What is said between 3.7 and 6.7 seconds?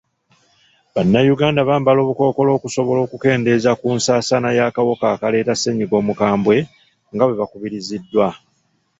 ku nsaasaana y'akawuka akaleeta ssennyiga omukambwe